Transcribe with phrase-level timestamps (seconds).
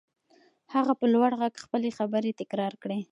[0.73, 2.99] هغه په لوړ غږ خپلې خبرې تکرار کړې.